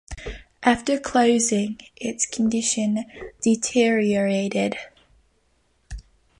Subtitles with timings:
[0.63, 3.05] After closing, its condition
[3.43, 4.75] deteriorated.